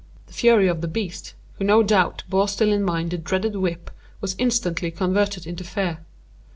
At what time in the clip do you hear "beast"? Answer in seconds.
0.87-1.35